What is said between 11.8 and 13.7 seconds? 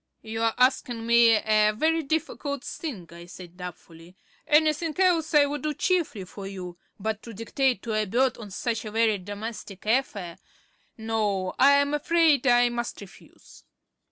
afraid I must refuse."